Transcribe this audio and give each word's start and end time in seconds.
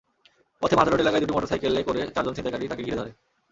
পথে 0.61 0.75
মাজার 0.77 0.91
রোড 0.91 1.01
এলাকায় 1.01 1.21
দুটি 1.21 1.33
মোটরসাইকেলে 1.35 1.81
করে 1.83 2.01
চারজন 2.15 2.33
ছিনতাইকারী 2.35 2.65
তাঁকে 2.67 2.85
ঘিরে 2.85 2.99
ধরে। 2.99 3.11